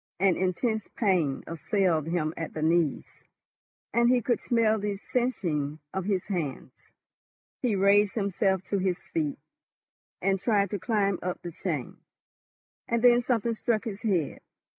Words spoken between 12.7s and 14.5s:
and then something struck his head.